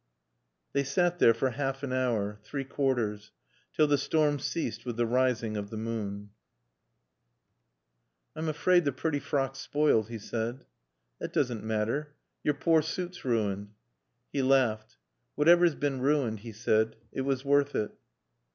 [0.73, 3.31] They sat there for half an hour; three quarters;
[3.71, 6.31] till the storm ceased with the rising of the moon.
[8.35, 10.65] "I'm afraid the pretty frock's spoiled," he said.
[11.19, 12.15] "That doesn't matter.
[12.43, 13.75] Your poor suit's ruined."
[14.33, 14.97] He laughed.
[15.35, 17.91] "Whatever's been ruined," he said, "it was worth it."